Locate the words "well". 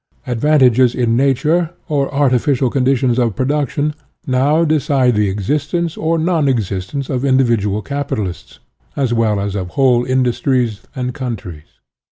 9.13-9.39